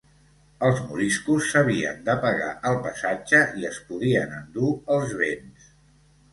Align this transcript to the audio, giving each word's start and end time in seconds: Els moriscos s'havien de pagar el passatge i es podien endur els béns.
Els 0.69 0.79
moriscos 0.85 1.49
s'havien 1.51 2.01
de 2.09 2.15
pagar 2.25 2.49
el 2.71 2.79
passatge 2.87 3.45
i 3.63 3.71
es 3.71 3.79
podien 3.93 4.37
endur 4.41 4.75
els 4.99 5.17
béns. 5.25 5.73